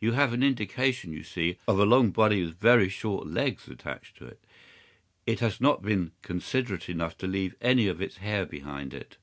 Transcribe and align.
You 0.00 0.12
have 0.12 0.32
an 0.32 0.42
indication, 0.42 1.12
you 1.12 1.22
see, 1.22 1.58
of 1.68 1.78
a 1.78 1.84
long 1.84 2.10
body 2.10 2.42
with 2.42 2.58
very 2.58 2.88
short 2.88 3.26
legs 3.26 3.68
attached 3.68 4.16
to 4.16 4.24
it. 4.24 4.42
It 5.26 5.40
has 5.40 5.60
not 5.60 5.82
been 5.82 6.12
considerate 6.22 6.88
enough 6.88 7.18
to 7.18 7.26
leave 7.26 7.54
any 7.60 7.86
of 7.86 8.00
its 8.00 8.16
hair 8.16 8.46
behind 8.46 8.94
it. 8.94 9.18